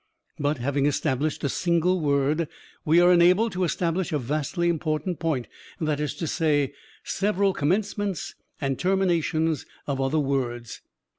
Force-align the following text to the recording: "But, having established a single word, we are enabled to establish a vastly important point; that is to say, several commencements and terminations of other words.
"But, 0.39 0.57
having 0.57 0.87
established 0.87 1.43
a 1.43 1.47
single 1.49 1.99
word, 2.01 2.47
we 2.83 2.99
are 2.99 3.11
enabled 3.13 3.51
to 3.51 3.63
establish 3.63 4.11
a 4.11 4.17
vastly 4.17 4.67
important 4.67 5.19
point; 5.19 5.45
that 5.79 5.99
is 5.99 6.15
to 6.15 6.25
say, 6.25 6.73
several 7.03 7.53
commencements 7.53 8.33
and 8.59 8.79
terminations 8.79 9.63
of 9.85 10.01
other 10.01 10.17
words. 10.17 10.81